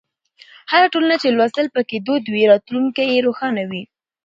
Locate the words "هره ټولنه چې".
0.71-1.35